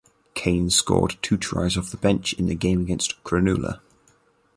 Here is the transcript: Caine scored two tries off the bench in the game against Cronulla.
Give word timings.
Caine 0.33 0.71
scored 0.71 1.15
two 1.21 1.37
tries 1.37 1.77
off 1.77 1.91
the 1.91 1.97
bench 1.97 2.33
in 2.33 2.47
the 2.47 2.55
game 2.55 2.81
against 2.81 3.23
Cronulla. 3.23 3.81